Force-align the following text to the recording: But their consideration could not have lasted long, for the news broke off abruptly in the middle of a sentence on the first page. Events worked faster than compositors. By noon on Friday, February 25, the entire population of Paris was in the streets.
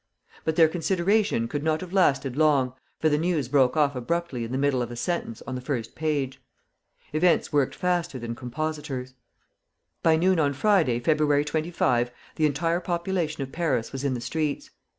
But 0.45 0.55
their 0.55 0.67
consideration 0.67 1.47
could 1.47 1.61
not 1.61 1.81
have 1.81 1.93
lasted 1.93 2.35
long, 2.35 2.73
for 2.99 3.07
the 3.07 3.19
news 3.19 3.47
broke 3.47 3.77
off 3.77 3.95
abruptly 3.95 4.43
in 4.43 4.51
the 4.51 4.57
middle 4.57 4.81
of 4.81 4.89
a 4.89 4.95
sentence 4.95 5.43
on 5.45 5.53
the 5.53 5.61
first 5.61 5.93
page. 5.93 6.41
Events 7.13 7.53
worked 7.53 7.75
faster 7.75 8.17
than 8.17 8.33
compositors. 8.33 9.13
By 10.01 10.15
noon 10.15 10.39
on 10.39 10.53
Friday, 10.53 10.99
February 10.99 11.45
25, 11.45 12.09
the 12.35 12.47
entire 12.47 12.79
population 12.79 13.43
of 13.43 13.51
Paris 13.51 13.91
was 13.91 14.03
in 14.03 14.15
the 14.15 14.21
streets. 14.21 14.71